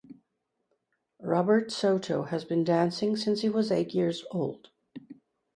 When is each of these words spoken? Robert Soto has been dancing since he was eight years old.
Robert 1.21 1.71
Soto 1.71 2.23
has 2.23 2.43
been 2.43 2.63
dancing 2.63 3.15
since 3.15 3.41
he 3.41 3.49
was 3.49 3.71
eight 3.71 3.93
years 3.93 4.25
old. 4.31 4.69